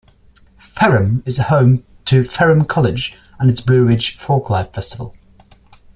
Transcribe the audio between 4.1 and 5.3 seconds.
Folklife Festival.